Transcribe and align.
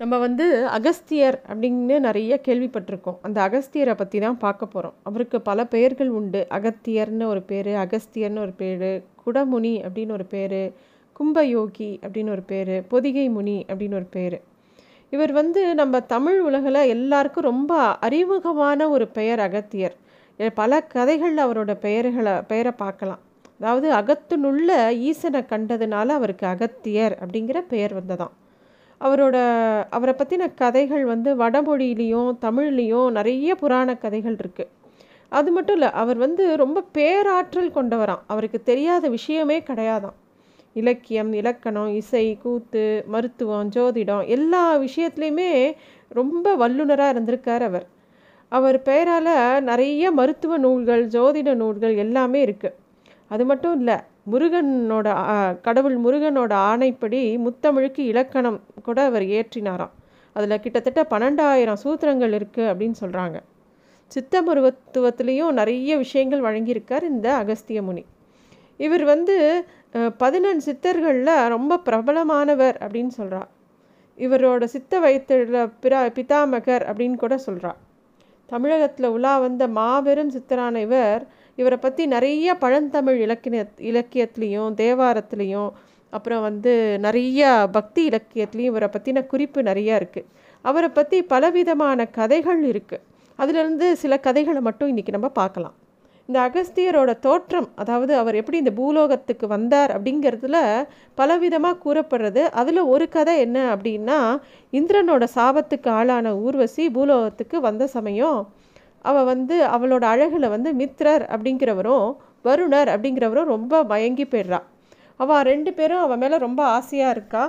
நம்ம 0.00 0.18
வந்து 0.18 0.44
அகஸ்தியர் 0.66 1.36
அப்படின்னு 1.48 1.96
நிறைய 1.98 2.32
கேள்விப்பட்டிருக்கோம். 2.48 3.16
அந்த 3.22 3.38
அகஸ்தியரை 3.46 3.94
பற்றி 3.96 4.18
தான் 4.18 4.38
பார்க்க 4.44 4.66
போகிறோம் 4.66 4.94
அவருக்கு 5.02 5.38
பல 5.48 5.64
பெயர்கள் 5.66 6.10
உண்டு. 6.18 6.40
அகத்தியர்னு 6.56 7.24
ஒரு 7.24 7.42
பேர் 7.42 7.70
அகஸ்தியர்னு 7.84 8.42
ஒரு 8.44 8.54
பேர் 8.62 8.86
குடமுனி 9.24 9.74
அப்படின்னு 9.86 10.14
ஒரு 10.18 10.26
பேர் 10.34 10.60
கும்பயோகி 11.20 11.90
அப்படின்னு 12.04 12.30
ஒரு 12.30 12.44
பேர் 12.52 12.72
பொதிகை 12.88 13.26
முனி 13.28 13.58
அப்படின்னு 13.68 13.98
ஒரு 14.00 14.08
பேர். 14.16 14.38
இவர் 15.12 15.32
வந்து 15.32 15.60
நம்ம 15.74 16.00
தமிழ் 16.14 16.40
உலகில் 16.40 16.88
எல்லாருக்கும் 16.94 17.48
ரொம்ப 17.50 17.74
அறிமுகமான 18.06 18.88
ஒரு 18.88 19.06
பெயர் 19.18 19.40
அகத்தியர். 19.40 19.96
பல 20.54 20.80
கதைகளில் 20.96 21.44
அவரோட 21.46 21.72
பெயர்களை 21.86 22.34
பெயரை 22.50 22.72
பார்க்கலாம். 22.84 23.22
அதாவது 23.60 23.88
அகத்தினுள்ள 24.00 24.70
ஈசனை 25.10 25.40
கண்டதுனால 25.52 26.08
அவருக்கு 26.18 26.46
அகத்தியர் 26.46 27.16
அப்படிங்கிற 27.22 27.60
பெயர் 27.72 27.94
வந்ததான் 28.00 28.34
அவரோட 29.00 29.36
அவரை 29.90 30.14
பற்றின 30.18 30.54
கதைகள் 30.54 31.04
வந்து 31.04 31.36
வடமொழியிலையும் 31.36 32.30
தமிழ்லேயும் 32.40 33.10
நிறைய 33.10 33.54
புராண 33.54 33.94
கதைகள் 33.94 34.36
இருக்குது 34.36 34.70
அது 35.28 35.50
மட்டும் 35.52 35.74
இல்லை 35.74 35.90
அவர் 35.92 36.16
வந்து 36.16 36.56
ரொம்ப 36.56 36.84
பேராற்றல் 36.92 37.74
கொண்டவராம். 37.74 38.22
அவருக்கு 38.26 38.62
தெரியாத 38.62 39.08
விஷயமே 39.08 39.60
கிடையாதாம். 39.60 40.16
இலக்கியம் 40.72 41.32
இலக்கணம் 41.32 41.90
இசை 41.94 42.38
கூத்து 42.42 43.04
மருத்துவம் 43.06 43.70
ஜோதிடம் 43.74 44.26
எல்லா 44.26 44.76
விஷயத்துலையுமே 44.78 45.74
ரொம்ப 46.08 46.56
வல்லுநராக 46.56 47.12
இருந்திருக்கார் 47.12 47.60
அவர். 47.60 47.86
அவர் 48.48 48.82
பெயரால் 48.82 49.62
நிறைய 49.62 50.10
மருத்துவ 50.10 50.58
நூல்கள் 50.58 51.06
ஜோதிட 51.06 51.54
நூல்கள் 51.54 51.96
எல்லாமே 51.96 52.46
இருக்குது 52.46 52.76
அது 53.28 53.44
மட்டும் 53.44 53.78
இல்லை 53.78 53.96
முருகனோட 54.30 55.08
கடவுள் 55.60 55.96
முருகனோட 55.96 56.52
ஆணைப்படி 56.52 57.38
முத்தமிழுக்கு 57.38 57.98
இலக்கணம் 57.98 58.60
கூட 58.82 59.04
அவர் 59.04 59.22
ஏற்றினாராம் 59.22 59.94
அதில் 60.32 60.60
கிட்டத்தட்ட 60.60 61.06
பன்னெண்டாயிரம் 61.10 61.82
சூத்திரங்கள் 61.84 62.32
இருக்குது 62.32 62.68
அப்படின்னு 62.68 62.94
சொல்கிறாங்க 63.00 63.42
சித்தமருவத்துவத்துலேயும் 64.12 65.52
நிறைய 65.52 65.96
விஷயங்கள் 65.96 66.40
வழங்கியிருக்கார் 66.40 67.02
இந்த 67.02 67.36
அகஸ்திய 67.36 67.82
முனி. 67.82 68.04
இவர் 68.76 69.04
வந்து 69.04 69.64
பதினெண் 70.18 70.62
சித்தர்களில் 70.66 71.48
ரொம்ப 71.48 71.78
பிரபலமானவர் 71.78 72.76
அப்படின்னு 72.80 73.08
சொல்கிறார் 73.08 73.48
இவரோட 74.18 74.64
சித்த 74.64 75.00
வயத்தில் 75.00 75.68
பிரா 75.82 76.00
பிதாமகர் 76.14 76.84
அப்படின்னு 76.84 77.14
கூட 77.14 77.38
சொல்கிறார் 77.38 77.76
தமிழகத்தில் 78.46 79.08
உலா 79.08 79.38
வந்த 79.38 79.68
மாபெரும் 79.68 80.30
சித்தரான 80.30 80.80
இவர் 80.80 81.26
இவரை 81.58 81.78
பற்றி 81.78 82.02
நிறைய 82.06 82.54
பழந்தமிழ் 82.54 83.18
இலக்கிய 83.20 83.62
இலக்கியத்துலேயும் 83.90 84.72
தேவாரத்துலேயும் 84.82 85.70
அப்புறம் 86.12 86.42
வந்து 86.42 86.72
நிறைய 86.98 87.48
பக்தி 87.70 88.02
இலக்கியத்துலேயும் 88.10 88.72
இவரை 88.72 88.88
பற்றின 88.92 89.24
குறிப்பு 89.26 89.62
நிறையா 89.62 89.96
இருக்குது 90.00 90.28
அவரை 90.64 90.88
பற்றி 90.90 91.18
பலவிதமான 91.24 92.06
கதைகள் 92.10 92.62
இருக்குது 92.70 93.04
அதுலேருந்து 93.38 93.86
சில 93.92 94.14
கதைகளை 94.18 94.60
மட்டும் 94.60 94.90
இன்றைக்கி 94.92 95.12
நம்ம 95.16 95.28
பார்க்கலாம். 95.40 95.74
இந்த 96.28 96.38
அகஸ்தியரோட 96.46 97.10
தோற்றம் 97.18 97.68
அதாவது 97.74 98.12
அவர் 98.16 98.38
எப்படி 98.40 98.58
இந்த 98.58 98.72
பூலோகத்துக்கு 98.80 99.46
வந்தார் 99.46 99.90
அப்படிங்கிறதுல 99.96 100.58
பலவிதமாக 101.18 101.80
கூறப்படுறது. 101.84 102.42
அதில் 102.60 102.80
ஒரு 102.84 103.06
கதை 103.08 103.34
என்ன 103.38 103.58
அப்படின்னா 103.74 104.18
இந்திரனோட 104.72 105.24
சாபத்துக்கு 105.36 105.90
ஆளான 105.90 106.34
ஊர்வசி 106.44 106.86
பூலோகத்துக்கு 106.96 107.58
வந்த 107.60 107.86
சமயம் 107.96 108.40
அவள் 109.04 109.24
வந்து 109.24 109.56
அவளோட 109.66 110.04
அழகில் 110.04 110.48
வந்து 110.48 110.70
மித்ரர் 110.72 111.24
அப்படிங்கிறவரும் 111.34 112.06
வருணர் 112.44 112.90
அப்படிங்கிறவரும் 112.94 113.52
ரொம்ப 113.54 113.82
மயங்கி 113.84 114.24
போயிடுறா. 114.24 114.60
அவள் 115.16 115.42
ரெண்டு 115.42 115.70
பேரும் 115.74 115.98
அவன் 115.98 116.18
மேலே 116.18 116.36
ரொம்ப 116.38 116.64
ஆசையாக 116.64 117.14
இருக்கா. 117.16 117.44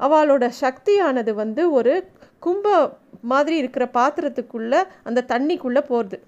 அவளோட 0.00 0.44
சக்தியானது 0.60 1.34
வந்து 1.34 1.62
ஒரு 1.72 1.94
கும்ப 2.38 2.66
மாதிரி 3.20 3.56
இருக்கிற 3.56 3.84
பாத்திரத்துக்குள்ளே 3.94 4.80
அந்த 5.02 5.24
தண்ணிக்குள்ளே 5.28 5.82
போகிறது 5.88 6.18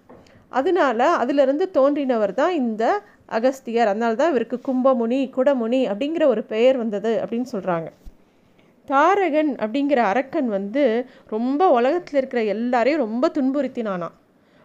அதனால 0.48 1.00
அதிலிருந்து 1.16 1.70
தோன்றினவர் 1.74 2.34
தான் 2.34 2.54
இந்த 2.54 2.84
அகஸ்தியர். 3.28 3.90
அதனால 3.92 4.14
தான் 4.14 4.32
இவருக்கு 4.32 4.58
கும்பமுனி 4.68 5.20
குடமுனி 5.36 5.80
அப்படிங்கிற 5.90 6.24
ஒரு 6.24 6.42
பெயர் 6.44 6.76
வந்தது 6.76 7.12
அப்படின்னு 7.22 7.48
சொல்கிறாங்க 7.52 7.88
தாரகன் 8.88 9.56
அப்படிங்கிற 9.56 9.96
அரக்கன் 9.96 10.48
வந்து 10.48 11.06
ரொம்ப 11.28 11.70
உலகத்தில் 11.70 12.18
இருக்கிற 12.18 12.42
எல்லாரையும் 12.42 13.00
ரொம்ப 13.00 13.30
துன்புறுத்தினானான் 13.34 14.16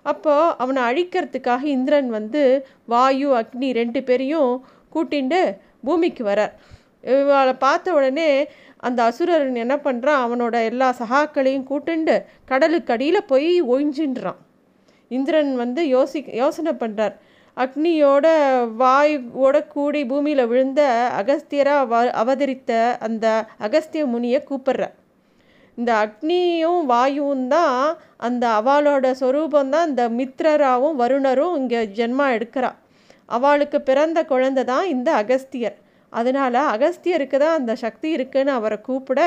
அப்போது 0.07 0.53
அவனை 0.57 0.81
அழிக்கிறதுக்காக 0.89 1.63
இந்திரன் 1.75 2.09
வந்து 2.09 2.41
வாயு 2.85 3.29
அக்னி 3.39 3.69
ரெண்டு 3.71 3.99
பேரையும் 4.03 4.51
கூட்டிண்டு 4.93 5.39
பூமிக்கு 5.85 6.23
வரார். 6.23 6.53
இவளை 7.13 7.53
பார்த்த 7.57 7.93
உடனே 7.93 8.29
அந்த 8.79 8.99
அசுரன் 9.03 9.55
என்ன 9.55 9.75
பண்ணுறான் 9.83 10.23
அவனோட 10.25 10.55
எல்லா 10.63 10.87
சகாக்களையும் 10.99 11.67
கூட்டுண்டு 11.69 12.15
கடலுக்கு 12.45 12.93
அடியில் 12.93 13.27
போய் 13.27 13.49
ஒழிஞ்சின்றான் 13.71 14.41
இந்திரன் 15.11 15.51
வந்து 15.55 15.81
யோசி 15.95 16.19
யோசனை 16.41 16.73
பண்ணுறார் 16.73 17.15
அக்னியோட 17.57 18.27
வாயுவோட 18.81 19.57
கூடி 19.67 20.01
பூமியில் 20.05 20.49
விழுந்த 20.49 20.81
அகஸ்தியராக 21.19 22.01
அவதரித்த 22.21 22.71
அந்த 22.99 23.25
அகஸ்திய 23.59 24.03
முனியை 24.05 24.39
கூப்பிட்ற 24.43 24.83
இந்த 25.77 25.91
அக்னியும் 26.05 26.83
வாயுவும் 26.91 27.47
தான் 27.47 27.97
அந்த 28.27 28.43
அவளோட 28.59 29.07
சொரூபந்தான் 29.21 29.89
இந்த 29.91 30.03
மித்ரராவும் 30.19 30.95
வருணரும் 31.01 31.57
இங்கே 31.59 31.81
ஜென்மா 31.97 32.27
எடுக்கிறா. 32.37 32.71
அவளுக்கு 33.29 33.77
பிறந்த 33.81 34.19
குழந்தை 34.31 34.63
தான் 34.63 34.87
இந்த 34.95 35.09
அகஸ்தியர். 35.21 35.77
அதனால் 36.13 36.59
அகஸ்தியருக்கு 36.73 37.37
தான் 37.43 37.57
அந்த 37.59 37.73
சக்தி 37.75 38.09
இருக்குன்னு 38.17 38.51
அவரை 38.51 38.77
கூப்பிட 38.81 39.21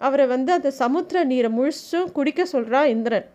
அவரை 0.00 0.24
வந்து 0.26 0.50
அந்த 0.52 0.70
சமுத்திர 0.70 1.18
நீரை 1.24 1.50
முழிச்சும் 1.58 2.08
குடிக்க 2.16 2.42
சொல்கிறா 2.52 2.80
இந்திரன். 2.94 3.26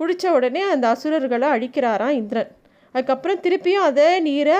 குடித்த 0.00 0.32
உடனே 0.32 0.62
அந்த 0.74 0.86
அசுரர்களை 0.94 1.48
அழிக்கிறாராம் 1.56 2.16
இந்திரன். 2.20 2.50
அதுக்கப்புறம் 2.94 3.42
திருப்பியும் 3.44 3.86
அதே 3.90 4.10
நீரை 4.20 4.58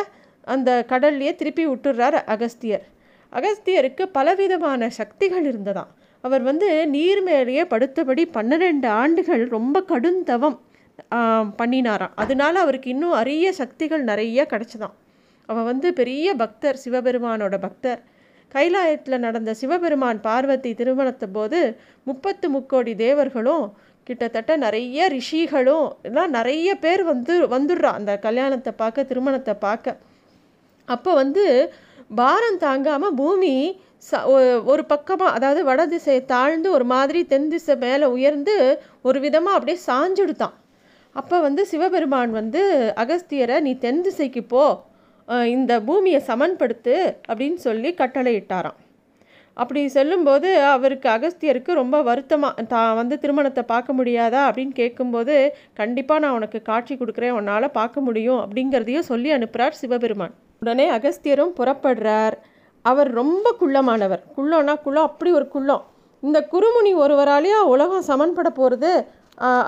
அந்த 0.55 0.71
கடல்லையே 0.93 1.33
திருப்பி 1.35 1.65
விட்டுடுறார் 1.67 2.19
அகஸ்தியர். 2.35 2.85
அகஸ்தியருக்கு 3.33 4.07
பலவிதமான 4.17 4.89
சக்திகள் 5.01 5.47
இருந்ததாம். 5.53 5.93
அவர் 6.25 6.43
வந்து 6.43 6.69
நீர் 6.95 7.21
மேலேயே 7.23 7.63
படுத்தபடி 7.73 8.23
பன்னிரெண்டு 8.37 8.89
ஆண்டுகள் 9.01 9.43
ரொம்ப 9.57 9.83
கடுந்தவம் 9.91 10.57
பண்ணினாராம். 11.61 12.15
அதனால 12.23 12.55
அவருக்கு 12.65 12.89
இன்னும் 12.95 13.17
அரிய 13.21 13.47
சக்திகள் 13.53 14.03
நிறைய 14.11 14.47
கிடச்சிதான் 14.53 14.95
அவன் 15.49 15.69
வந்து 15.71 15.89
பெரிய 16.01 16.27
பக்தர் 16.43 16.81
சிவபெருமானோட 16.85 17.55
பக்தர். 17.65 18.01
கைலாயத்தில் 18.55 19.25
நடந்த 19.27 19.51
சிவபெருமான் 19.61 20.21
பார்வதி 20.27 20.71
திருமணத்தை 20.81 21.29
போது 21.37 21.61
முப்பத்து 22.07 22.47
முக்கோடி 22.57 22.93
தேவர்களும் 23.05 23.65
கிட்டத்தட்ட 24.07 24.53
நிறைய 24.65 25.07
ரிஷிகளும் 25.15 25.87
எல்லாம் 26.09 26.33
நிறைய 26.39 26.71
பேர் 26.85 27.03
வந்து 27.13 27.35
வந்துடுறா. 27.55 27.91
அந்த 28.01 28.13
கல்யாணத்தை 28.27 28.73
பார்க்க 28.83 29.09
திருமணத்தை 29.11 29.55
பார்க்க. 29.67 29.97
அப்போ 30.89 31.11
வந்து 31.23 31.45
பாரம் 32.15 32.63
தாங்காமல் 32.65 33.17
பூமி 33.21 33.55
ச 34.09 34.21
ஒரு 34.73 34.83
பக்கமாக 34.93 35.35
அதாவது 35.37 35.61
வட 35.69 35.83
திசையை 35.93 36.23
தாழ்ந்து 36.33 36.69
ஒரு 36.77 36.87
மாதிரி 36.95 37.21
தென் 37.33 37.49
திசை 37.53 37.75
மேலே 37.85 38.07
உயர்ந்து 38.17 38.55
ஒரு 39.09 39.19
விதமாக 39.27 39.57
அப்படியே 39.59 39.79
சாஞ்சுடுத்தான் 39.89 40.57
அப்போ 41.17 41.37
வந்து 41.41 41.63
சிவபெருமான் 41.71 42.33
வந்து 42.41 42.63
அகஸ்தியரை 43.03 43.57
நீ 43.67 43.73
தென் 43.85 44.03
திசைக்கு 44.07 44.43
போ. 44.53 44.65
இந்த 45.57 45.73
பூமியை 45.89 46.21
சமன்படுத்து 46.31 46.95
அப்படின்னு 47.29 47.59
சொல்லி 47.67 47.91
கட்டளையிட்டாராம். 48.01 48.79
அப்படி 49.57 49.81
சொல்லும்போது 49.97 50.49
அவருக்கு 50.73 51.09
அகஸ்தியருக்கு 51.17 51.73
ரொம்ப 51.81 51.97
வருத்தமாக 52.09 52.63
தான் 52.73 52.97
வந்து 53.01 53.17
திருமணத்தை 53.25 53.63
பார்க்க 53.73 53.99
முடியாதா? 53.99 54.41
அப்படின்னு 54.49 54.75
கேட்கும்போது 54.81 55.35
கண்டிப்பாக 55.81 56.23
நான் 56.25 56.37
உனக்கு 56.39 56.61
காட்சி 56.71 56.95
கொடுக்குறேன். 56.95 57.37
உன்னால் 57.39 57.77
பார்க்க 57.81 58.07
முடியும் 58.09 58.41
அப்படிங்கிறதையும் 58.45 59.09
சொல்லி 59.13 59.31
அனுப்புகிறார் 59.37 59.79
சிவபெருமான். 59.83 60.35
உடனே 60.63 60.87
அகஸ்தியரும் 60.97 61.55
புறப்படுறார். 61.61 62.37
அவர் 62.85 63.11
ரொம்ப 63.21 63.47
குள்ளமானவர். 63.61 64.23
குள்ளம்னா 64.37 64.75
குள்ளம் 64.87 65.09
அப்படி 65.11 65.31
ஒரு 65.39 65.47
குள்ளம் 65.55 65.85
இந்த 66.23 66.39
குருமுனி 66.53 66.93
ஒருவராலேயே 67.05 67.59
உலகம் 67.75 68.09
சமன்பட 68.11 68.49
போகிறது 68.51 68.93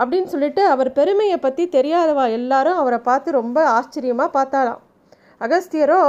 அப்படின்னு 0.01 0.29
சொல்லிட்டு 0.35 0.63
அவர் 0.75 0.91
பெருமையை 0.99 1.39
பற்றி 1.39 1.65
தெரியாதவா 1.77 2.25
எல்லாரும் 2.39 2.81
அவரை 2.83 2.99
பார்த்து 3.09 3.39
ரொம்ப 3.41 3.59
ஆச்சரியமாக 3.79 4.31
பார்த்தாலாம் 4.37 4.81
அகஸ்தியரோ 5.41 6.01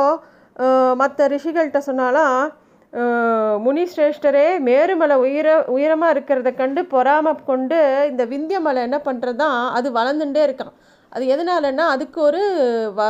மற்ற 1.01 1.27
ரிஷிகள்கிட்ட 1.27 1.79
சொன்னாலாம் 1.87 2.37
முனிஸ்ரேஷ்டரே 3.65 4.45
மேருமலை 4.67 5.15
உயர 5.23 5.47
உயரமாக 5.75 6.13
இருக்கிறத 6.13 6.49
கண்டு 6.55 6.81
பொறாம 6.93 7.33
கொண்டு 7.49 7.79
இந்த 8.11 8.23
விந்திய 8.25 8.59
மலை 8.59 8.81
என்ன 8.87 8.97
பண்ணுறது 9.07 9.39
தான் 9.43 9.57
அது 9.77 9.87
வளர்ந்துட்டே 9.97 10.43
இருக்கான் 10.47 10.73
அது 11.11 11.25
எதனாலன்னா 11.33 11.85
அதுக்கு 11.95 12.19
ஒரு 12.29 12.41
வ 12.97 13.01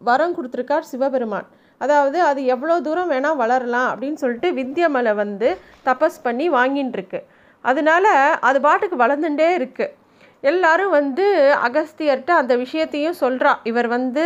வரம் 0.00 0.34
கொடுத்துருக்கார் 0.36 0.90
சிவபெருமான். 0.90 1.48
அதாவது 1.80 2.18
அது 2.22 2.40
எவ்வளோ 2.44 2.76
தூரம் 2.80 3.10
வேணால் 3.12 3.40
வளரலாம் 3.42 3.88
அப்படின்னு 3.92 4.20
சொல்லிட்டு 4.22 4.50
விந்தியமலை 4.52 5.14
வந்து 5.14 5.48
தபஸ் 5.84 6.18
பண்ணி 6.22 6.50
வாங்கின்னு 6.50 6.96
இருக்கு 6.98 7.20
அதனால 7.64 8.06
அது 8.40 8.60
பாட்டுக்கு 8.60 8.96
வளர்ந்துட்டே 9.04 9.48
இருக்குது 9.58 9.94
எல்லாரும் 10.42 10.90
வந்து 10.90 11.24
அகஸ்தியர்கிட்ட 11.66 12.32
அந்த 12.40 12.56
விஷயத்தையும் 12.56 13.20
சொல்கிறா 13.20 13.52
இவர் 13.62 13.88
வந்து 13.96 14.24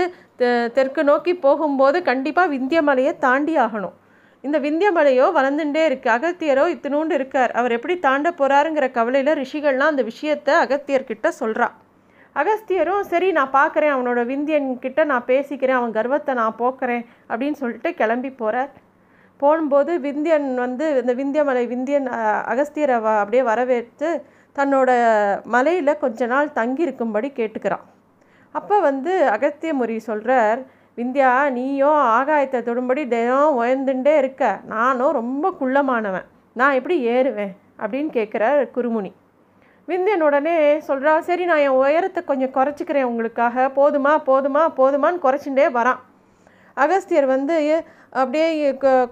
தெற்கு 0.74 1.02
நோக்கி 1.10 1.32
போகும்போது 1.46 1.98
கண்டிப்பாக 2.02 2.52
விந்தியமலையை 2.56 3.12
தாண்டி 3.18 3.54
ஆகணும். 3.56 3.96
இந்த 4.44 4.58
விந்தியமலையோ 4.66 5.26
வளர்ந்துட்டே 5.38 5.82
இருக்குது 5.88 6.14
அகத்தியரோ 6.16 6.64
இத்தினூண்டு 6.74 7.14
இருக்கார். 7.18 7.52
அவர் 7.58 7.76
எப்படி 7.76 7.94
தாண்ட 8.06 8.30
போகிறாருங்கிற 8.40 8.86
கவலையில் 8.98 9.38
ரிஷிகள்லாம் 9.42 9.92
அந்த 9.94 10.04
விஷயத்தை 10.12 10.54
அகத்தியர்கிட்ட 10.64 11.28
சொல்கிறா 11.40 11.68
அகஸ்தியரும் 12.36 13.00
சரி 13.00 13.32
நான் 13.32 13.52
பார்க்குறேன் 13.52 13.94
அவனோட 13.94 14.20
விந்தியன் 14.26 14.78
கிட்ட 14.78 15.04
நான் 15.04 15.26
பேசிக்கிறேன் 15.26 15.78
அவன் 15.78 15.92
கர்வத்தை 15.92 16.34
நான் 16.34 16.58
போக்குறேன் 16.58 17.04
அப்படின்னு 17.28 17.52
சொல்லிட்டு 17.52 17.94
கிளம்பி 17.94 18.30
போகிறார் 18.30 18.70
போகும்போது 19.40 19.98
விந்தியன் 19.98 20.54
வந்து 20.54 20.86
இந்த 21.00 21.12
விந்தியமலை 21.14 21.64
விந்தியன் 21.66 22.06
அகஸ்தியரை 22.52 22.96
வ 23.00 23.08
அப்படியே 23.22 23.42
வரவேற்று 23.42 24.10
தன்னோட 24.56 24.90
மலையில் 25.44 25.98
கொஞ்ச 25.98 26.26
நாள் 26.26 26.52
தங்கி 26.52 26.82
இருக்கும்படி 26.82 27.32
கேட்டுக்கிறான். 27.36 27.84
அப்போ 28.54 28.80
வந்து 28.80 29.12
அகத்தியமுரி 29.24 29.96
சொல்கிறார் 29.96 30.60
விந்தியா 30.98 31.50
நீயும் 31.50 32.00
ஆகாயத்தை 32.18 32.60
தொடும்படி 32.62 33.08
தினம் 33.08 33.58
உயர்ந்துட்டே 33.60 34.16
இருக்க. 34.16 34.60
நானும் 34.64 35.12
ரொம்ப 35.12 35.54
குள்ளமானவன். 35.60 36.26
நான் 36.56 36.72
எப்படி 36.72 37.08
ஏறுவேன்? 37.08 37.54
அப்படின்னு 37.78 38.10
கேட்குறார் 38.12 38.60
குருமுனி. 38.76 39.12
விந்தியன் 39.86 40.22
உடனே 40.22 40.78
சொல்கிறா 40.78 41.18
சரி 41.18 41.44
நான் 41.44 41.56
என் 41.56 41.68
உயரத்தை 41.68 42.24
கொஞ்சம் 42.24 42.50
குறைச்சிக்கிறேன் 42.50 43.02
உங்களுக்காக. 43.02 43.70
போதுமா 43.76 44.22
போதுமா 44.26 44.72
போதுமான்னு 44.76 45.18
குறைச்சுட்டே 45.22 45.70
வரான். 45.70 45.98
அகஸ்தியர் 46.74 47.26
வந்து 47.26 47.84
அப்படியே 48.10 48.72
கொ- 48.72 49.08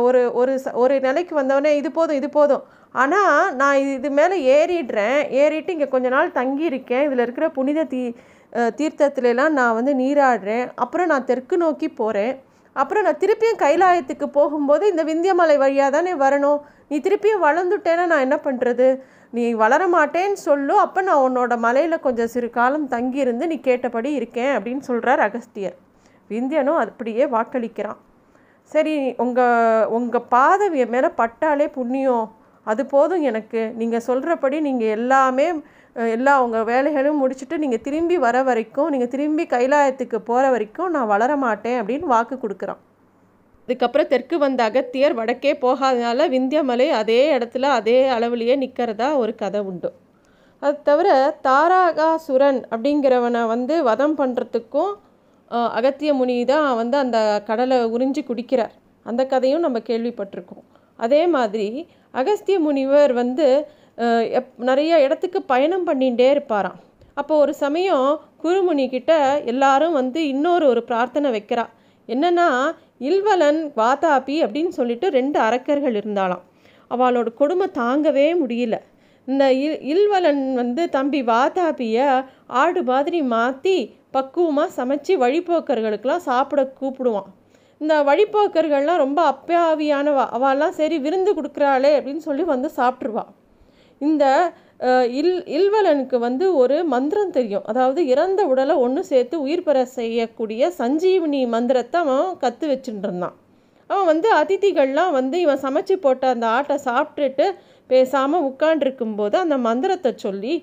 ஒரு 0.00 0.32
ஒரு 0.32 0.60
ச- 0.64 0.72
ஒரு 0.72 1.00
நிலைக்கு 1.00 1.42
வந்தவொடனே 1.42 1.76
இது 1.76 1.92
போதும் 1.92 2.16
இது 2.16 2.30
போதும். 2.30 2.62
ஆனால் 2.92 3.54
நான் 3.54 3.76
இது- 3.76 3.92
இது 3.92 4.10
மேலே 4.10 4.36
ஏறிடுறேன். 4.56 5.28
ஏறிட்டு 5.28 5.72
இங்கே 5.72 5.88
கொஞ்ச 5.88 6.08
நாள் 6.08 6.30
தங்கியிருக்கேன். 6.30 7.02
இதில் 7.02 7.18
இருக்கிற 7.18 7.50
புனித 7.50 7.84
தீ 7.84 8.12
தீர்த்தத்துலலாம் 8.52 9.48
நான் 9.48 9.74
வந்து 9.74 9.94
நீராடுறேன். 9.94 10.70
அப்புறம் 10.74 11.06
நான் 11.06 11.24
தெற்கு 11.24 11.56
நோக்கி 11.56 11.88
போகிறேன் 11.88 12.42
அப்புறம் 12.72 13.04
நான் 13.04 13.22
திருப்பியும் 13.22 13.62
கைலாயத்துக்கு 13.62 14.26
போகும்போது 14.26 14.84
இந்த 14.88 15.04
விந்தியமலை 15.04 15.56
வழியாக 15.58 15.90
தானே 15.90 16.12
வரணும். 16.14 16.60
நீ 16.88 16.98
திருப்பியும் 16.98 17.44
வளர்ந்துட்டேன்னா 17.46 18.04
நான் 18.06 18.26
என்ன 18.26 18.36
பண்ணுறது 18.44 19.00
நீ 19.30 19.52
வளர 19.52 19.82
மாட்டேன்னு 19.88 20.32
சொல்லு. 20.32 20.74
அப்போ 20.76 21.02
நான் 21.02 21.24
உன்னோட 21.26 21.58
மலையில் 21.58 22.00
கொஞ்சம் 22.00 22.26
சிறு 22.26 22.50
காலம் 22.50 22.88
தங்கியிருந்து 22.88 23.46
நீ 23.46 23.60
கேட்டபடி 23.60 24.12
இருக்கேன் 24.12 24.52
அப்படின்னு 24.58 24.78
சொல்கிறார் 24.78 25.20
அகஸ்தியர். 25.20 25.76
விந்தியனும் 26.30 26.80
அப்படியே 26.84 27.24
வாக்களிக்கிறான். 27.24 28.00
சரி 28.64 29.14
உங்கள் 29.16 29.86
உங்கள் 29.86 30.28
பாதை 30.28 30.86
மேலே 30.86 31.08
பட்டாலே 31.22 31.68
புண்ணியம். 31.68 32.38
அது 32.66 32.82
போதும் 32.94 33.24
எனக்கு. 33.30 33.60
நீங்கள் 33.80 34.04
சொல்கிறபடி 34.08 34.56
நீங்கள் 34.68 34.94
எல்லாமே 34.98 35.46
எல்லா 36.16 36.32
உங்கள் 36.44 36.66
வேலைகளும் 36.70 37.20
முடிச்சுட்டு 37.22 37.56
நீங்கள் 37.62 37.82
திரும்பி 37.86 38.16
வர 38.24 38.36
வரைக்கும் 38.48 38.90
நீங்கள் 38.94 39.10
திரும்பி 39.14 39.44
கைலாயத்துக்கு 39.54 40.18
போகிற 40.28 40.44
வரைக்கும் 40.54 40.92
நான் 40.96 41.10
வளர 41.12 41.32
மாட்டேன் 41.44 41.78
அப்படின்னு 41.80 42.12
வாக்கு 42.14 42.36
கொடுக்குறான். 42.44 42.80
இதுக்கப்புறம் 43.64 44.10
தெற்கு 44.12 44.36
வந்த 44.44 44.60
அகத்தியர் 44.68 45.18
வடக்கே 45.18 45.52
போகாதனால 45.64 46.28
விந்தியமலை 46.34 46.86
அதே 47.00 47.20
இடத்துல 47.36 47.70
அதே 47.78 47.98
அளவுலேயே 48.16 48.54
நிற்கிறதா 48.62 49.08
ஒரு 49.22 49.34
கதை 49.42 49.60
உண்டு. 49.70 49.90
அது 50.62 50.76
தவிர 50.88 51.08
தாராகாசுரன் 51.46 52.60
அப்படிங்கிறவனை 52.72 53.42
வந்து 53.54 53.76
வதம் 53.90 54.16
பண்ணுறதுக்கும் 54.20 54.92
அகத்திய 55.76 56.10
முனி 56.18 56.36
தான் 56.52 56.66
வந்து 56.80 56.96
அந்த 57.04 57.18
கடலை 57.48 57.78
உறிஞ்சி 57.94 58.22
குடிக்கிறார். 58.30 58.74
அந்த 59.06 59.22
கதையும் 59.32 59.64
நம்ம 59.66 59.78
கேள்விப்பட்டிருக்கோம். 59.88 60.64
அதே 61.04 61.22
மாதிரி 61.34 61.68
அகஸ்திய 62.20 62.56
முனிவர் 62.66 63.12
வந்து 63.20 63.46
எப் 64.38 64.52
நிறைய 64.68 64.92
இடத்துக்கு 65.04 65.40
பயணம் 65.52 65.86
பண்ணிகிட்டே 65.88 66.26
இருப்பாராம். 66.34 66.78
அப்போ 67.20 67.34
ஒரு 67.44 67.52
சமயம் 67.62 68.08
குருமுனி 68.42 68.84
கிட்ட 68.94 69.12
எல்லாரும் 69.52 69.96
வந்து 70.00 70.20
இன்னொரு 70.32 70.64
ஒரு 70.72 70.82
பிரார்த்தனை 70.90 71.30
வைக்கிறா. 71.36 71.64
என்னன்னா 72.08 72.46
இல்வலன் 73.08 73.60
வாதாபி 73.80 74.36
அப்படின்னு 74.44 74.72
சொல்லிட்டு 74.78 75.06
ரெண்டு 75.18 75.38
அரக்கர்கள் 75.48 75.96
இருந்தாலாம் 76.00 76.44
அவளோட 76.90 77.28
கொடுமை 77.40 77.66
தாங்கவே 77.82 78.28
முடியல. 78.42 78.76
இந்த 79.28 79.44
இல் 79.64 79.80
இல்வலன் 79.92 80.42
வந்து 80.60 80.82
தம்பி 80.96 81.20
வாதாபியை 81.32 82.06
ஆடு 82.62 82.80
மாதிரி 82.90 83.18
மாற்றி 83.34 83.76
பக்குவமாக 84.16 84.74
சமைச்சு 84.78 85.12
வழிபோக்கர்களுக்கெல்லாம் 85.24 86.26
சாப்பிட 86.30 86.60
கூப்பிடுவான். 86.78 87.28
இந்த 87.80 87.94
வழிபோக்கர்கள்லாம் 88.02 89.02
ரொம்ப 89.02 89.20
அப்பாவியானவா 89.32 90.24
அவெல்லாம் 90.36 90.74
சரி 90.78 90.96
விருந்து 90.98 91.32
கொடுக்குறாளே 91.36 91.92
அப்படின்னு 91.98 92.24
சொல்லி 92.28 92.44
வந்து 92.44 92.68
சாப்பிட்ருவா 92.76 93.24
இந்த 94.00 94.24
இல் 95.20 95.32
இல்வலனுக்கு 95.56 96.16
வந்து 96.18 96.44
ஒரு 96.54 96.76
மந்திரம் 96.84 97.30
தெரியும். 97.30 97.64
அதாவது 97.66 98.00
இறந்த 98.06 98.40
உடலை 98.46 98.74
ஒன்று 98.84 99.02
சேர்த்து 99.04 99.36
உயிர் 99.42 99.64
பெற 99.64 99.78
செய்யக்கூடிய 99.96 100.70
சஞ்சீவினி 100.78 101.40
மந்திரத்தை 101.48 101.98
அவன் 102.00 102.38
கற்று 102.38 102.68
வச்சுட்டுருந்தான் 102.68 103.36
அவன் 103.90 104.08
வந்து 104.12 104.28
அதிதிகள்லாம் 104.40 105.12
வந்து 105.18 105.36
இவன் 105.40 105.62
சமைச்சு 105.64 105.94
போட்ட 105.96 106.28
அந்த 106.28 106.46
ஆட்டை 106.56 106.76
சாப்பிட்டுட்டு 106.84 107.46
பேசாமல் 107.90 108.46
உட்காண்டிருக்கும்போது 108.50 109.36
அந்த 109.44 109.58
மந்திரத்தை 109.68 110.12
சொல்லி 110.16 110.54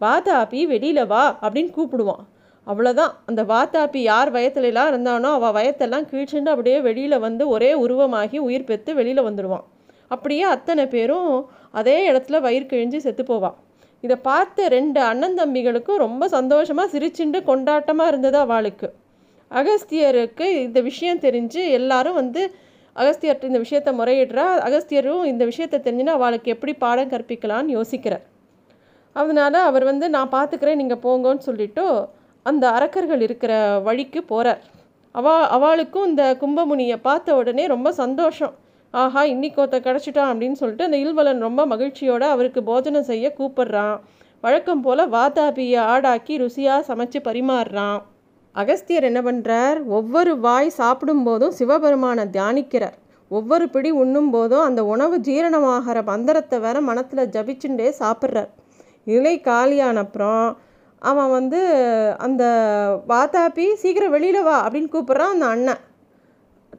வாதாபி 0.00 0.62
வெளியில் 0.66 1.06
வா 1.06 1.24
அப்படின்னு 1.42 1.72
கூப்பிடுவான். 1.76 2.24
அவ்வளோதான் 2.66 3.12
அந்த 3.26 3.42
வாத்தாப்பி 3.44 4.00
யார் 4.02 4.30
வயத்துலலாம் 4.30 4.90
இருந்தானோ 4.92 5.28
அவள் 5.32 5.56
வயத்தெல்லாம் 5.58 6.08
கீழ்ச்சிண்டு 6.10 6.52
அப்படியே 6.54 6.78
வெளியில் 6.80 7.18
வந்து 7.18 7.44
ஒரே 7.48 7.70
உருவமாகி 7.84 8.38
உயிர் 8.38 8.64
பெற்று 8.64 8.92
வெளியில் 8.94 9.26
வந்துடுவான் 9.28 9.64
அப்படியே 10.10 10.44
அத்தனை 10.54 10.84
பேரும் 10.86 11.30
அதே 11.70 11.96
இடத்துல 12.10 12.40
வயிறு 12.40 12.66
கிழிஞ்சு 12.72 12.98
செத்து 13.06 13.24
போவான் 13.24 13.56
இதை 14.04 14.16
பார்த்த 14.28 14.68
ரெண்டு 14.68 15.00
அண்ணன் 15.00 15.38
தம்பிகளுக்கும் 15.38 16.02
ரொம்ப 16.04 16.24
சந்தோஷமாக 16.28 16.90
சிரிச்சுண்டு 16.94 17.38
கொண்டாட்டமாக 17.44 18.10
இருந்தது 18.12 18.38
அவளுக்கு. 18.38 18.88
அகஸ்தியருக்கு 19.50 20.46
இந்த 20.66 20.78
விஷயம் 20.80 21.22
தெரிஞ்சு 21.24 21.60
எல்லாரும் 21.78 22.18
வந்து 22.20 22.42
அகஸ்தியர்கிட்ட 22.96 23.50
இந்த 23.52 23.60
விஷயத்தை 23.64 23.92
முறையிடுறா. 24.00 24.46
அகஸ்தியரும் 24.66 25.24
இந்த 25.24 25.44
விஷயத்தை 25.44 25.78
தெரிஞ்சுன்னா 25.80 26.14
அவளுக்கு 26.18 26.52
எப்படி 26.54 26.72
பாடம் 26.84 27.12
கற்பிக்கலான்னு 27.12 27.76
யோசிக்கிறார். 27.78 28.24
அதனால் 29.16 29.58
அவர் 29.70 29.84
வந்து 29.84 30.06
நான் 30.16 30.34
பார்த்துக்கிறேன் 30.36 30.80
நீங்கள் 30.82 31.02
போங்கன்னு 31.04 31.46
சொல்லிவிட்டு 31.48 31.84
அந்த 32.50 32.64
அரக்கர்கள் 32.76 33.22
இருக்கிற 33.26 33.52
வழிக்கு 33.86 34.20
போகிறார் 34.22 34.62
அவா 35.14 35.34
அவளுக்கும் 35.56 36.08
இந்த 36.10 36.24
கும்பமுனியை 36.40 36.96
பார்த்த 37.08 37.36
உடனே 37.40 37.64
ரொம்ப 37.74 37.88
சந்தோஷம். 38.02 38.54
ஆஹா 38.94 39.22
இன்னைக்கு 39.32 39.58
ஒருத்த 39.62 39.78
கிடச்சிட்டான் 39.86 40.30
அப்படின்னு 40.32 40.58
சொல்லிட்டு 40.60 40.86
அந்த 40.88 40.98
இல்வலன் 41.04 41.46
ரொம்ப 41.46 41.60
மகிழ்ச்சியோடு 41.66 42.26
அவருக்கு 42.34 42.60
போஜனம் 42.62 43.08
செய்ய 43.10 43.26
கூப்பிடுறான். 43.38 43.96
வழக்கம் 44.44 44.82
போல் 44.84 45.02
வாதாபியை 45.14 45.80
ஆடாக்கி 45.94 46.34
ருசியாக 46.42 46.86
சமைச்சு 46.88 47.20
பரிமாறுறான். 47.28 47.98
அகஸ்தியர் 48.54 49.08
என்ன 49.08 49.20
பண்ணுறார் 49.22 49.78
ஒவ்வொரு 49.98 50.32
வாய் 50.46 50.70
சாப்பிடும்போதும் 50.78 51.56
சிவபெருமானை 51.58 52.24
தியானிக்கிறார். 52.36 52.96
ஒவ்வொரு 53.30 53.64
பிடி 53.74 53.90
உண்ணும் 54.02 54.30
போதும் 54.30 54.64
அந்த 54.68 54.80
உணவு 54.92 55.16
ஜீரணமாகிற 55.28 55.98
மந்திரத்தை 56.10 56.58
வேற 56.66 56.76
மனத்தில் 56.90 57.30
ஜபிச்சுண்டே 57.34 57.88
சாப்பிட்றார். 58.02 58.50
இலை 59.16 59.34
காலியான 59.40 59.98
அப்புறம் 60.04 60.46
அவன் 60.98 61.30
வந்து 61.30 61.60
அந்த 62.18 62.44
வாத்தாப்பி 63.08 63.66
சீக்கிரம் 63.74 64.10
வெளியில் 64.10 64.42
வா 64.42 64.68
அப்படின்னு 64.68 64.92
கூப்பிட்றான் 64.94 65.34
அந்த 65.34 65.46
அண்ணன். 65.46 65.82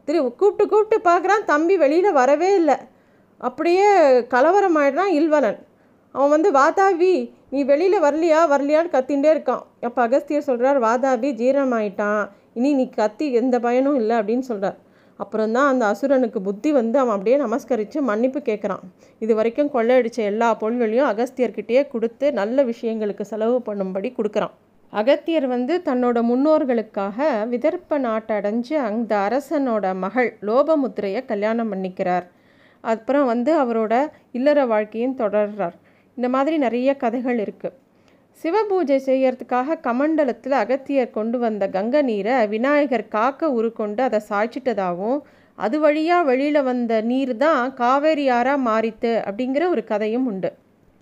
திரு 0.05 0.19
கூப்பிட்டு 0.35 0.65
கூப்பிட்டு 0.67 1.09
பார்க்குறான் 1.09 1.43
தம்பி 1.45 1.77
வெளியில் 1.77 2.11
வரவே 2.11 2.55
இல்லை. 2.55 2.77
அப்படியே 3.37 3.87
கலவரம் 4.27 4.77
ஆயிடுறான் 4.77 5.11
இல்வலன் 5.19 5.59
அவன் 6.11 6.29
வந்து 6.29 6.51
வாதாபி 6.51 7.13
நீ 7.49 7.63
வெளியில் 7.63 8.01
வரலையா? 8.01 8.39
வரலையான்னு 8.53 8.93
கத்திகிட்டே 8.95 9.29
இருக்கான். 9.35 9.63
அப்போ 9.81 10.07
அகஸ்தியர் 10.07 10.47
சொல்கிறார் 10.49 10.79
வாதாபி 10.81 11.29
ஜீரணமாயிட்டான். 11.41 12.23
இனி 12.53 12.73
நீ 12.73 12.89
கத்தி 12.89 13.33
எந்த 13.33 13.59
பயனும் 13.59 13.95
இல்லை 13.95 14.15
அப்படின்னு 14.17 14.45
சொல்கிறார் 14.51 14.77
அப்புறம் 15.17 15.53
தான் 15.55 15.69
அந்த 15.71 15.83
அசுரனுக்கு 15.91 16.39
புத்தி 16.41 16.69
வந்து 16.71 16.97
அவன் 16.99 17.15
அப்படியே 17.15 17.37
நமஸ்கரித்து 17.43 18.01
மன்னிப்பு 18.09 18.39
கேட்குறான் 18.49 18.83
இது 19.19 19.35
வரைக்கும் 19.35 19.71
கொள்ளையடித்த 19.73 20.19
எல்லா 20.31 20.49
பொருள்களையும் 20.61 21.09
அகஸ்தியர்கிட்டயே 21.11 21.83
கொடுத்து 21.93 22.25
நல்ல 22.39 22.63
விஷயங்களுக்கு 22.63 23.25
செலவு 23.31 23.57
பண்ணும்படி 23.67 24.11
கொடுக்குறான். 24.17 24.53
அகத்தியர் 24.93 25.47
வந்து 25.47 25.73
தன்னோட 25.87 26.17
முன்னோர்களுக்காக 26.29 27.17
விதர்ப்ப 27.53 27.97
நாட்டை 27.97 28.35
அடைஞ்சு 28.39 28.75
அந்த 28.87 29.11
அரசனோட 29.27 29.95
மகள் 30.03 30.29
லோபமுத்திரையை 30.49 31.21
கல்யாணம் 31.25 31.71
பண்ணிக்கிறார். 31.73 32.27
அப்புறம் 32.83 33.25
வந்து 33.25 33.51
அவரோட 33.63 33.93
இல்லற 34.31 34.59
வாழ்க்கையும் 34.73 35.19
தொடர்றார். 35.23 35.75
இந்த 36.17 36.29
மாதிரி 36.35 36.57
நிறைய 36.65 36.89
கதைகள் 37.03 37.39
இருக்குது 37.45 37.75
சிவபூஜை 38.43 38.97
செய்யறதுக்காக 39.05 39.77
கமண்டலத்தில் 39.83 40.55
அகத்தியர் 40.63 41.09
கொண்டு 41.09 41.37
வந்த 41.39 41.67
கங்கை 41.67 42.01
நீரை 42.01 42.35
விநாயகர் 42.47 43.07
காக்க 43.07 43.49
உருக்கொண்டு 43.51 44.01
அதை 44.01 44.19
சாய்ச்சிட்டதாகவும் 44.29 45.19
அது 45.57 45.79
வழியாக 45.79 46.23
வெளியில் 46.23 46.61
வந்த 46.63 47.01
நீர் 47.01 47.37
தான் 47.37 47.73
காவேரி 47.73 48.29
ஆறாக 48.29 48.65
மாறித்து 48.67 49.11
அப்படிங்கிற 49.25 49.69
ஒரு 49.69 49.83
கதையும் 49.83 50.25
உண்டு. 50.25 50.51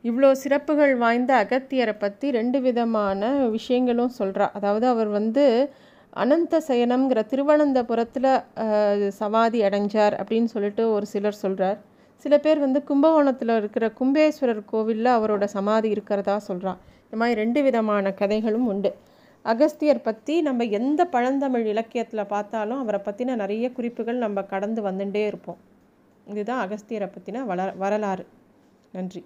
இவ்வளோ 0.03 0.31
சிறப்புகள் 0.31 0.93
வாய்ந்த 0.95 1.31
அகத்தியரை 1.43 1.95
பற்றி 1.97 2.31
ரெண்டு 2.31 2.61
விதமான 2.61 3.31
விஷயங்களும் 3.49 4.15
சொல்கிறா 4.19 4.47
அதாவது 4.53 4.87
அவர் 4.87 5.07
வந்து 5.07 5.45
அனந்த 6.13 6.61
சயனம்ங்கிற 6.67 7.21
திருவனந்தபுரத்தில் 7.25 8.31
சமாதி 9.09 9.61
அடைஞ்சார் 9.63 10.15
அப்படின்னு 10.21 10.45
சொல்லிட்டு 10.45 10.91
ஒரு 10.91 11.05
சிலர் 11.05 11.41
சொல்கிறார் 11.41 11.79
சில 12.25 12.37
பேர் 12.37 12.59
வந்து 12.59 12.83
கும்பகோணத்தில் 12.83 13.57
இருக்கிற 13.57 13.85
கும்பேஸ்வரர் 13.99 14.61
கோவிலில் 14.65 15.15
அவரோட 15.17 15.43
சமாதி 15.43 15.89
இருக்கிறதா 15.89 16.37
சொல்கிறான் 16.39 16.79
இந்த 17.15 17.25
மாதிரி 17.25 17.43
ரெண்டு 17.43 17.63
விதமான 17.63 18.12
கதைகளும் 18.13 18.65
உண்டு. 18.67 18.93
அகஸ்தியர் 19.45 20.01
பற்றி 20.01 20.41
நம்ம 20.41 20.63
எந்த 20.63 21.01
பழந்தமிழ் 21.05 21.65
இலக்கியத்தில் 21.65 22.25
பார்த்தாலும் 22.25 22.79
அவரை 22.79 23.00
பற்றின 23.03 23.36
நிறைய 23.36 23.72
குறிப்புகள் 23.72 24.15
நம்ம 24.15 24.43
கடந்து 24.43 24.81
வந்துட்டே 24.81 25.25
இருப்போம். 25.25 25.57
இதுதான் 26.25 26.69
அகஸ்தியரை 26.69 27.07
பற்றின 27.13 27.45
வள 27.45 27.74
வரலாறு. 27.77 28.25
நன்றி. 28.91 29.22